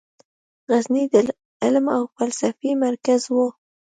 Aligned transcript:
غزني 0.69 1.03
د 1.13 1.15
علم 1.63 1.85
او 1.95 2.03
فلسفې 2.15 2.71
مرکز 2.85 3.21
و. 3.33 3.37